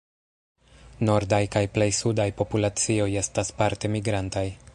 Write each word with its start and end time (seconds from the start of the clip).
Nordaj 1.09 1.41
kaj 1.57 1.63
plej 1.75 1.89
sudaj 1.99 2.27
populacioj 2.41 3.09
estas 3.25 3.57
parte 3.61 3.95
migrantaj. 3.99 4.49